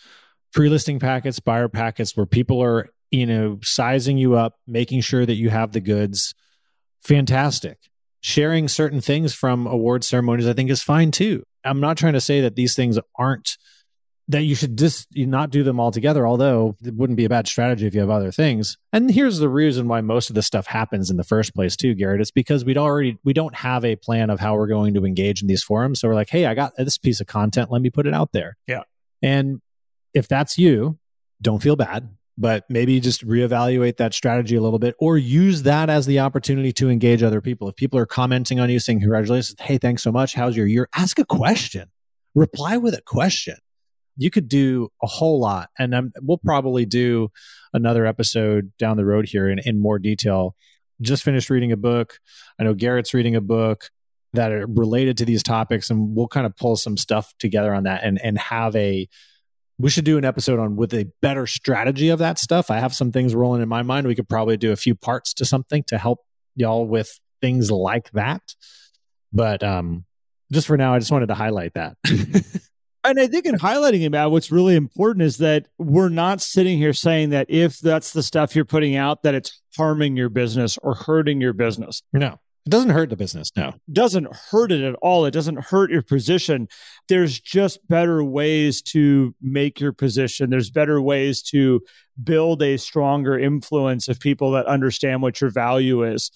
Pre 0.55 0.71
listing 0.71 0.99
packets, 0.99 1.41
buyer 1.41 1.69
packets, 1.69 2.17
where 2.17 2.25
people 2.25 2.63
are 2.63 2.89
you 3.11 3.27
know, 3.27 3.59
sizing 3.63 4.19
you 4.19 4.35
up, 4.35 4.55
making 4.67 5.01
sure 5.01 5.25
that 5.25 5.35
you 5.35 5.51
have 5.51 5.73
the 5.73 5.81
goods. 5.81 6.35
Fantastic. 7.03 7.79
Sharing 8.21 8.69
certain 8.69 9.01
things 9.01 9.35
from 9.35 9.67
award 9.67 10.05
ceremonies, 10.05 10.47
I 10.47 10.53
think, 10.53 10.71
is 10.71 10.83
fine 10.83 11.11
too. 11.11 11.45
I'm 11.65 11.81
not 11.81 11.97
trying 11.97 12.15
to 12.15 12.21
say 12.21 12.43
that 12.43 12.57
these 12.57 12.75
things 12.75 12.99
aren't 13.17 13.57
that 14.31 14.43
you 14.43 14.55
should 14.55 14.77
just 14.77 15.09
not 15.15 15.49
do 15.49 15.63
them 15.63 15.81
all 15.81 15.91
together, 15.91 16.27
although 16.27 16.77
it 16.85 16.95
wouldn't 16.95 17.17
be 17.17 17.25
a 17.25 17.31
bad 17.31 17.49
strategy 17.49 17.87
if 17.87 17.95
you 17.95 18.01
have 18.01 18.11
other 18.11 18.31
things. 18.31 18.77
And 18.93 19.11
here's 19.11 19.39
the 19.39 19.49
reason 19.49 19.89
why 19.89 20.03
most 20.03 20.29
of 20.29 20.35
this 20.35 20.45
stuff 20.45 20.67
happens 20.67 21.11
in 21.11 21.17
the 21.17 21.25
first 21.25 21.55
place, 21.55 21.77
too, 21.77 21.95
Garrett. 21.95 22.21
It's 22.21 22.31
because 22.31 22.63
we'd 22.63 22.77
already 22.77 23.19
we 23.25 23.33
don't 23.33 23.55
have 23.55 23.87
a 23.87 23.97
plan 23.97 24.29
of 24.29 24.39
how 24.39 24.55
we're 24.55 24.67
going 24.67 24.93
to 24.95 25.07
engage 25.07 25.41
in 25.41 25.49
these 25.49 25.63
forums. 25.63 26.01
So 26.01 26.09
we're 26.09 26.15
like, 26.15 26.29
hey, 26.29 26.45
I 26.45 26.53
got 26.53 26.77
this 26.77 26.99
piece 26.99 27.21
of 27.21 27.27
content, 27.27 27.71
let 27.71 27.81
me 27.81 27.89
put 27.89 28.07
it 28.07 28.13
out 28.13 28.33
there. 28.33 28.59
Yeah. 28.67 28.83
And 29.23 29.63
if 30.13 30.29
that's 30.29 30.59
you, 30.59 30.99
don't 31.41 31.63
feel 31.63 31.77
bad 31.77 32.11
but 32.41 32.65
maybe 32.69 33.01
just 33.01 33.27
reevaluate 33.27 33.97
that 33.97 34.15
strategy 34.15 34.55
a 34.55 34.61
little 34.61 34.79
bit 34.79 34.95
or 35.01 35.19
use 35.19 35.65
that 35.65 35.91
as 35.91 36.07
the 36.07 36.21
opportunity 36.21 36.73
to 36.73 36.89
engage 36.89 37.21
other 37.21 37.41
people. 37.41 37.69
If 37.69 37.75
people 37.75 37.99
are 37.99 38.07
commenting 38.07 38.61
on 38.61 38.71
you 38.71 38.79
saying, 38.79 39.01
Congratulations, 39.01 39.57
hey, 39.61 39.77
thanks 39.77 40.05
so 40.05 40.13
much. 40.13 40.35
How's 40.35 40.57
your 40.57 40.69
year? 40.69 40.89
Ask 40.95 41.19
a 41.19 41.25
question, 41.25 41.91
reply 42.37 42.77
with 42.77 42.95
a 42.95 43.03
question. 43.03 43.57
You 44.17 44.31
could 44.31 44.49
do 44.49 44.89
a 45.03 45.07
whole 45.09 45.41
lot. 45.41 45.71
And 45.79 46.13
we'll 46.23 46.39
probably 46.39 46.87
do 46.87 47.29
another 47.73 48.07
episode 48.07 48.73
down 48.79 48.97
the 48.97 49.05
road 49.05 49.27
here 49.27 49.49
in, 49.49 49.59
in 49.59 49.81
more 49.81 49.99
detail. 49.99 50.55
Just 51.01 51.25
finished 51.25 51.51
reading 51.51 51.73
a 51.73 51.77
book. 51.77 52.19
I 52.59 52.65
know 52.65 52.75
Garrett's 52.75 53.15
reading 53.15 53.35
a 53.37 53.41
book 53.41 53.91
that 54.33 54.53
are 54.53 54.67
related 54.67 55.17
to 55.19 55.25
these 55.25 55.43
topics, 55.43 55.91
and 55.91 56.15
we'll 56.15 56.29
kind 56.29 56.47
of 56.47 56.57
pull 56.57 56.77
some 56.77 56.97
stuff 56.97 57.33
together 57.39 57.75
on 57.75 57.85
that 57.85 58.05
and, 58.05 58.21
and 58.23 58.39
have 58.39 58.75
a 58.77 59.09
we 59.79 59.91
should 59.91 60.05
do 60.05 60.19
an 60.19 60.25
episode 60.25 60.59
on 60.59 60.77
with 60.77 60.93
a 60.93 61.07
better 61.23 61.47
strategy 61.47 62.09
of 62.09 62.19
that 62.19 62.39
stuff. 62.39 62.71
I 62.71 62.79
have 62.79 62.95
some 62.95 63.13
things 63.13 63.35
rolling 63.35 63.63
in 63.63 63.69
my 63.69 63.83
mind. 63.83 64.07
We 64.07 64.15
could 64.15 64.29
probably 64.29 64.57
do 64.57 64.73
a 64.73 64.77
few 64.77 64.95
parts 64.95 65.33
to 65.35 65.45
something 65.45 65.85
to 65.85 65.99
help 65.99 66.21
y'all 66.57 66.87
with 66.87 67.19
things 67.41 67.71
like 67.71 68.11
that. 68.13 68.43
But 69.33 69.63
um, 69.63 70.05
just 70.53 70.67
for 70.67 70.77
now, 70.77 70.95
I 70.95 70.99
just 70.99 71.13
wanted 71.13 71.29
to 71.29 71.35
highlight 71.35 71.75
that. 71.75 71.97
and 73.05 73.21
I 73.21 73.29
think 73.29 73.47
in 73.47 73.57
highlighting 73.57 74.03
it, 74.03 74.11
Matt, 74.11 74.33
what's 74.33 74.51
really 74.51 74.75
important 74.75 75.23
is 75.23 75.39
that 75.39 75.69
we're 75.79 76.09
not 76.09 76.41
sitting 76.41 76.79
here 76.79 76.93
saying 76.93 77.31
that 77.31 77.47
if 77.49 77.79
that's 77.79 78.13
the 78.13 78.23
stuff 78.23 78.57
you're 78.57 78.65
putting 78.65 78.97
out, 78.97 79.23
that 79.23 79.35
it's 79.35 79.61
harming 79.77 80.17
your 80.17 80.29
business 80.29 80.77
or 80.83 80.95
hurting 80.95 81.41
your 81.41 81.53
business. 81.53 82.03
No. 82.13 82.41
It 82.69 82.73
doesn't 82.73 82.91
hurt 82.91 83.09
the 83.09 83.17
business, 83.17 83.51
no. 83.57 83.73
Doesn't 83.91 84.29
hurt 84.51 84.73
it 84.73 84.83
at 84.85 84.95
all. 84.97 85.25
It 85.25 85.31
doesn't 85.31 85.59
hurt 85.59 85.91
your 85.91 86.03
position. 86.03 86.69
There's 87.09 87.41
just 87.41 87.89
better 87.89 88.23
ways 88.23 88.83
to 88.83 89.35
make 89.41 89.81
your 89.81 89.95
position. 89.95 90.51
There's 90.51 90.69
better 90.69 91.01
ways 91.01 91.41
to 91.45 91.81
build 92.23 92.63
a 92.63 92.77
stronger 92.77 93.39
influence 93.39 94.07
of 94.07 94.21
people 94.21 94.51
that 94.51 94.67
understand 94.67 95.23
what 95.23 95.41
your 95.41 95.49
value 95.49 96.03
is. 96.03 96.31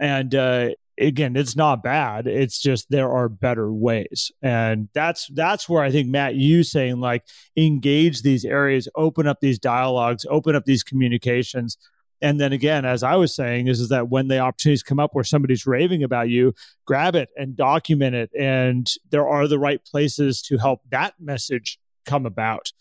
And 0.00 0.34
uh, 0.34 0.70
again, 0.98 1.36
it's 1.36 1.54
not 1.54 1.84
bad. 1.84 2.26
It's 2.26 2.60
just 2.60 2.90
there 2.90 3.12
are 3.12 3.28
better 3.28 3.72
ways. 3.72 4.32
And 4.42 4.88
that's 4.92 5.28
that's 5.34 5.68
where 5.68 5.84
I 5.84 5.92
think 5.92 6.08
Matt, 6.08 6.34
you 6.34 6.64
saying 6.64 6.98
like 6.98 7.22
engage 7.56 8.22
these 8.22 8.44
areas, 8.44 8.88
open 8.96 9.28
up 9.28 9.38
these 9.38 9.60
dialogues, 9.60 10.26
open 10.28 10.56
up 10.56 10.64
these 10.64 10.82
communications 10.82 11.78
and 12.22 12.40
then 12.40 12.52
again, 12.52 12.84
as 12.84 13.02
I 13.02 13.16
was 13.16 13.34
saying, 13.34 13.68
is, 13.68 13.80
is 13.80 13.90
that 13.90 14.08
when 14.08 14.28
the 14.28 14.38
opportunities 14.38 14.82
come 14.82 14.98
up 14.98 15.10
where 15.14 15.24
somebody's 15.24 15.66
raving 15.66 16.02
about 16.02 16.28
you, 16.28 16.54
grab 16.86 17.14
it 17.14 17.28
and 17.36 17.56
document 17.56 18.14
it. 18.14 18.30
And 18.38 18.90
there 19.10 19.28
are 19.28 19.46
the 19.46 19.58
right 19.58 19.84
places 19.84 20.40
to 20.42 20.56
help 20.56 20.80
that 20.90 21.14
message 21.20 21.78
come 22.06 22.24
about, 22.24 22.72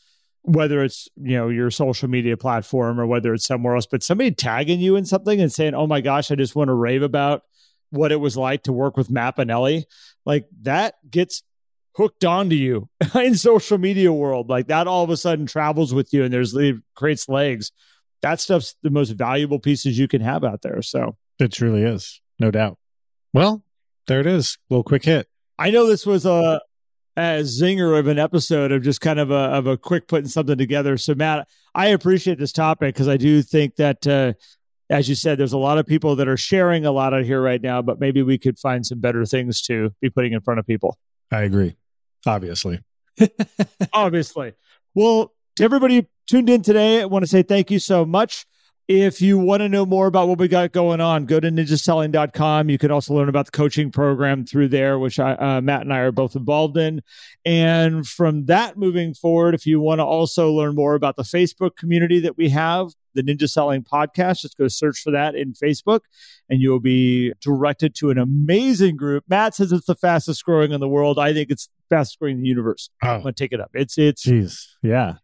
whether 0.43 0.83
it's, 0.83 1.09
you 1.17 1.35
know, 1.35 1.49
your 1.49 1.69
social 1.69 2.09
media 2.09 2.37
platform 2.37 2.99
or 2.99 3.07
whether 3.07 3.33
it's 3.33 3.45
somewhere 3.45 3.75
else. 3.75 3.87
But 3.87 4.03
somebody 4.03 4.31
tagging 4.31 4.79
you 4.79 4.95
in 4.95 5.05
something 5.05 5.41
and 5.41 5.51
saying, 5.51 5.73
oh 5.73 5.87
my 5.87 6.01
gosh, 6.01 6.31
I 6.31 6.35
just 6.35 6.55
want 6.55 6.69
to 6.69 6.73
rave 6.73 7.03
about 7.03 7.41
what 7.89 8.11
it 8.11 8.19
was 8.19 8.37
like 8.37 8.63
to 8.63 8.73
work 8.73 8.97
with 8.97 9.09
Matt 9.09 9.37
Bonelli, 9.37 9.83
like 10.25 10.47
that 10.61 10.95
gets 11.09 11.43
hooked 11.95 12.25
onto 12.25 12.55
you 12.55 12.89
in 13.15 13.35
social 13.35 13.77
media 13.77 14.11
world. 14.11 14.49
Like 14.49 14.67
that 14.67 14.87
all 14.87 15.03
of 15.03 15.09
a 15.09 15.17
sudden 15.17 15.45
travels 15.45 15.93
with 15.93 16.13
you 16.13 16.23
and 16.23 16.33
there's 16.33 16.55
creates 16.95 17.27
legs. 17.27 17.71
That 18.22 18.39
stuff's 18.39 18.75
the 18.81 18.89
most 18.89 19.12
valuable 19.12 19.60
pieces 19.60 19.98
you 19.98 20.07
can 20.07 20.22
have 20.22 20.43
out 20.43 20.62
there. 20.62 20.81
So 20.81 21.15
it 21.39 21.51
truly 21.51 21.84
is, 21.84 22.22
no 22.39 22.51
doubt. 22.51 22.77
Well, 23.34 23.63
there 24.07 24.19
it 24.19 24.27
is. 24.27 24.57
A 24.69 24.74
little 24.74 24.84
quick 24.84 25.03
hit. 25.03 25.27
I 25.57 25.72
know 25.72 25.88
this 25.88 26.05
was 26.05 26.25
a, 26.25 26.62
a 27.17 27.39
zinger 27.41 27.98
of 27.98 28.07
an 28.07 28.19
episode 28.19 28.72
of 28.72 28.81
just 28.81 29.01
kind 29.01 29.19
of 29.19 29.31
a 29.31 29.34
of 29.34 29.67
a 29.67 29.77
quick 29.77 30.07
putting 30.07 30.27
something 30.29 30.57
together. 30.57 30.98
So 30.98 31.15
Matt, 31.15 31.48
I 31.74 31.88
appreciate 31.88 32.39
this 32.39 32.51
topic 32.51 32.93
because 32.93 33.07
I 33.07 33.17
do 33.17 33.41
think 33.41 33.75
that 33.75 34.07
uh, 34.07 34.34
as 34.89 35.10
you 35.10 35.15
said, 35.15 35.38
there's 35.38 35.53
a 35.53 35.57
lot 35.57 35.77
of 35.77 35.86
people 35.86 36.15
that 36.17 36.27
are 36.27 36.38
sharing 36.38 36.86
a 36.86 36.91
lot 36.91 37.13
out 37.13 37.24
here 37.24 37.41
right 37.41 37.62
now, 37.62 37.81
but 37.81 38.00
maybe 38.00 38.22
we 38.22 38.38
could 38.38 38.60
find 38.60 38.86
some 38.86 39.00
better 39.00 39.25
things 39.25 39.62
to 39.63 39.91
be 40.01 40.10
putting 40.10 40.34
in 40.34 40.41
front 40.41 40.60
of 40.60 40.67
people. 40.67 40.98
I 41.31 41.41
agree. 41.41 41.75
Obviously. 42.25 42.81
Obviously. 43.93 44.53
Well, 44.93 45.34
to 45.55 45.63
everybody 45.63 46.07
tuned 46.27 46.50
in 46.50 46.62
today, 46.62 47.01
I 47.01 47.05
want 47.05 47.24
to 47.24 47.27
say 47.27 47.43
thank 47.43 47.71
you 47.71 47.79
so 47.79 48.05
much. 48.05 48.45
If 48.88 49.19
you 49.19 49.39
want 49.39 49.62
to 49.62 49.69
know 49.69 49.83
more 49.83 50.05
about 50.05 50.27
what 50.27 50.38
we 50.38 50.47
got 50.47 50.71
going 50.71 51.01
on, 51.01 51.25
go 51.25 51.39
to 51.39 51.50
ninjaselling.com. 51.50 52.69
You 52.69 52.77
can 52.77 52.91
also 52.91 53.15
learn 53.15 53.29
about 53.29 53.45
the 53.45 53.51
coaching 53.51 53.89
program 53.89 54.45
through 54.45 54.67
there, 54.67 55.00
which 55.00 55.17
I, 55.17 55.33
uh, 55.33 55.62
Matt 55.62 55.81
and 55.81 55.91
I 55.91 56.00
are 56.00 56.12
both 56.12 56.35
involved 56.35 56.77
in. 56.77 57.01
And 57.43 58.05
from 58.05 58.45
that 58.45 58.77
moving 58.77 59.15
forward, 59.15 59.55
if 59.55 59.65
you 59.65 59.79
want 59.79 60.00
to 60.00 60.05
also 60.05 60.51
learn 60.51 60.75
more 60.75 60.93
about 60.93 61.15
the 61.15 61.24
Facebook 61.24 61.77
community 61.77 62.19
that 62.19 62.38
we 62.38 62.50
have, 62.50 62.89
the 63.15 63.24
Ninja 63.24 63.50
Selling 63.50 63.81
Podcast, 63.81 64.41
just 64.41 64.55
go 64.55 64.67
search 64.67 65.00
for 65.00 65.09
that 65.12 65.33
in 65.33 65.53
Facebook 65.53 66.01
and 66.47 66.62
you 66.62 66.69
will 66.69 66.79
be 66.79 67.33
directed 67.41 67.95
to 67.95 68.12
an 68.12 68.19
amazing 68.19 68.97
group. 68.97 69.24
Matt 69.27 69.55
says 69.55 69.71
it's 69.71 69.88
the 69.88 69.95
fastest 69.95 70.45
growing 70.45 70.71
in 70.71 70.79
the 70.79 70.89
world. 70.89 71.17
I 71.17 71.33
think 71.33 71.50
it's 71.50 71.69
fastest 71.89 72.19
growing 72.19 72.38
in 72.38 72.43
the 72.43 72.50
universe. 72.50 72.91
Oh. 73.01 73.07
I'm 73.07 73.21
going 73.24 73.33
to 73.33 73.43
take 73.43 73.53
it 73.53 73.59
up. 73.59 73.71
It's, 73.74 73.97
it's, 73.97 74.27
jeez. 74.27 74.63
Yeah. 74.83 75.15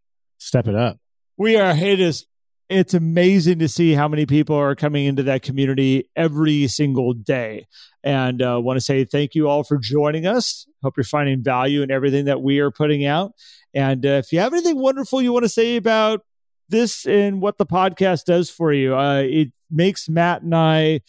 Step 0.42 0.68
it 0.68 0.76
up. 0.76 0.98
We 1.38 1.56
are, 1.56 1.76
it 1.76 2.00
is 2.00 2.26
it's 2.68 2.94
amazing 2.94 3.60
to 3.60 3.68
see 3.68 3.94
how 3.94 4.08
many 4.08 4.26
people 4.26 4.56
are 4.56 4.76
coming 4.76 5.06
into 5.06 5.24
that 5.24 5.44
community 5.44 6.10
every 6.16 6.68
single 6.68 7.14
day. 7.14 7.68
And 8.04 8.42
uh, 8.42 8.60
want 8.64 8.78
to 8.78 8.82
say 8.82 9.04
thank 9.04 9.36
you 9.36 9.50
all 9.50 9.64
for 9.64 9.78
joining 9.78 10.26
us. 10.26 10.66
Hope 10.82 10.96
you're 10.98 11.04
finding 11.04 11.44
value 11.44 11.82
in 11.82 11.92
everything 11.92 12.26
that 12.26 12.42
we 12.42 12.60
are 12.60 12.72
putting 12.72 13.06
out. 13.06 13.34
And 13.74 14.06
uh, 14.06 14.22
if 14.24 14.32
you 14.32 14.40
have 14.40 14.54
anything 14.54 14.78
wonderful 14.80 15.22
you 15.22 15.34
want 15.34 15.44
to 15.44 15.50
say 15.50 15.76
about 15.76 16.22
this 16.70 17.06
and 17.06 17.42
what 17.42 17.58
the 17.58 17.66
podcast 17.66 18.24
does 18.24 18.50
for 18.50 18.74
you, 18.74 18.96
uh, 18.96 19.22
it 19.22 19.50
makes 19.70 20.10
Matt 20.10 20.42
and 20.42 20.56
I 20.56 21.02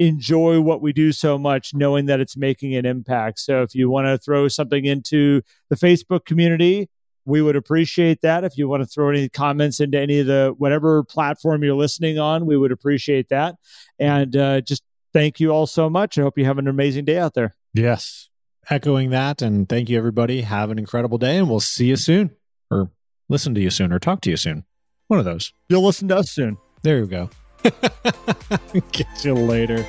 enjoy 0.00 0.62
what 0.62 0.80
we 0.80 0.94
do 0.94 1.12
so 1.12 1.38
much, 1.38 1.74
knowing 1.74 2.06
that 2.06 2.18
it's 2.18 2.36
making 2.36 2.74
an 2.74 2.86
impact. 2.86 3.38
So 3.38 3.62
if 3.62 3.74
you 3.74 3.90
want 3.90 4.06
to 4.06 4.18
throw 4.18 4.48
something 4.48 4.86
into 4.86 5.42
the 5.68 5.76
Facebook 5.76 6.24
community, 6.24 6.88
we 7.30 7.40
would 7.40 7.56
appreciate 7.56 8.20
that. 8.22 8.44
If 8.44 8.58
you 8.58 8.68
want 8.68 8.82
to 8.82 8.86
throw 8.86 9.08
any 9.08 9.28
comments 9.28 9.80
into 9.80 9.98
any 9.98 10.18
of 10.18 10.26
the 10.26 10.54
whatever 10.58 11.04
platform 11.04 11.62
you're 11.62 11.74
listening 11.74 12.18
on, 12.18 12.44
we 12.46 12.56
would 12.56 12.72
appreciate 12.72 13.28
that. 13.30 13.54
And 13.98 14.36
uh, 14.36 14.60
just 14.60 14.82
thank 15.12 15.40
you 15.40 15.50
all 15.50 15.66
so 15.66 15.88
much. 15.88 16.18
I 16.18 16.22
hope 16.22 16.36
you 16.36 16.44
have 16.44 16.58
an 16.58 16.68
amazing 16.68 17.04
day 17.04 17.18
out 17.18 17.34
there. 17.34 17.54
Yes. 17.72 18.28
Echoing 18.68 19.10
that. 19.10 19.42
And 19.42 19.68
thank 19.68 19.88
you, 19.88 19.96
everybody. 19.96 20.42
Have 20.42 20.70
an 20.70 20.78
incredible 20.78 21.18
day, 21.18 21.38
and 21.38 21.48
we'll 21.48 21.60
see 21.60 21.86
you 21.86 21.96
soon, 21.96 22.30
or 22.70 22.90
listen 23.28 23.54
to 23.54 23.60
you 23.60 23.70
soon, 23.70 23.92
or 23.92 23.98
talk 23.98 24.20
to 24.22 24.30
you 24.30 24.36
soon. 24.36 24.64
One 25.08 25.18
of 25.18 25.24
those. 25.24 25.52
You'll 25.68 25.84
listen 25.84 26.08
to 26.08 26.16
us 26.16 26.30
soon. 26.30 26.58
There 26.82 26.98
you 26.98 27.06
go. 27.06 27.30
Get 28.92 29.24
you 29.24 29.34
later. 29.34 29.84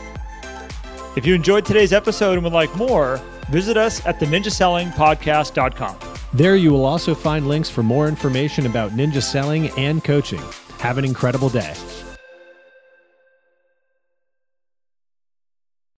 If 1.16 1.26
you 1.26 1.36
enjoyed 1.36 1.66
today's 1.66 1.94
episode 1.94 2.34
and 2.34 2.44
would 2.44 2.54
like 2.54 2.76
more, 2.76 3.20
visit 3.50 3.78
us 3.78 4.06
at 4.06 4.20
the 4.20 4.26
ninjasellingpodcast.com. 4.26 6.11
There 6.34 6.56
you 6.56 6.72
will 6.72 6.86
also 6.86 7.14
find 7.14 7.50
links 7.50 7.70
for 7.70 7.84
more 7.84 8.08
information 8.08 8.66
about 8.66 8.92
ninja 8.92 9.22
selling 9.22 9.70
and 9.72 10.02
coaching. 10.02 10.42
Have 10.80 10.98
an 10.98 11.04
incredible 11.04 11.50
day. 11.50 11.74